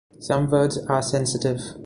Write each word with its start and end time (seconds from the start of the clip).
Some 0.19 0.49
words 0.49 0.79
are 0.87 1.03
sensitive. 1.03 1.59